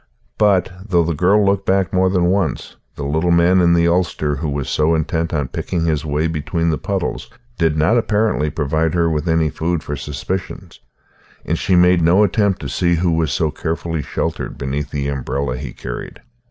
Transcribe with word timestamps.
But, 0.39 0.71
though 0.83 1.03
the 1.03 1.13
girl 1.13 1.45
looked 1.45 1.63
back 1.67 1.93
more 1.93 2.09
than 2.09 2.25
once, 2.31 2.75
the 2.95 3.05
little 3.05 3.29
man 3.29 3.61
in 3.61 3.75
the 3.75 3.87
ulster 3.87 4.37
who 4.37 4.49
was 4.49 4.67
so 4.67 4.95
intent 4.95 5.31
on 5.31 5.49
picking 5.49 5.85
his 5.85 6.03
way 6.03 6.25
between 6.25 6.71
the 6.71 6.79
puddles 6.79 7.29
did 7.59 7.77
not 7.77 7.99
apparently 7.99 8.49
provide 8.49 8.95
her 8.95 9.11
with 9.11 9.29
any 9.29 9.51
food 9.51 9.83
for 9.83 9.95
suspicion; 9.95 10.71
and 11.45 11.59
she 11.59 11.75
made 11.75 12.01
no 12.01 12.23
attempt 12.23 12.61
to 12.61 12.67
see 12.67 12.95
who 12.95 13.11
was 13.11 13.31
so 13.31 13.51
carefully 13.51 14.01
sheltered 14.01 14.57
beneath 14.57 14.89
the 14.89 15.07
umbrella 15.07 15.55
he 15.55 15.71
carried. 15.71 16.19